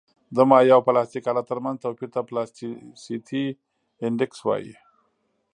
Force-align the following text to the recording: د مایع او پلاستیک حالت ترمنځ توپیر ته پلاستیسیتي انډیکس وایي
د 0.35 0.37
مایع 0.49 0.71
او 0.75 0.81
پلاستیک 0.87 1.23
حالت 1.29 1.45
ترمنځ 1.51 1.77
توپیر 1.83 2.09
ته 2.15 2.19
پلاستیسیتي 2.29 3.45
انډیکس 4.05 4.39
وایي 4.43 4.73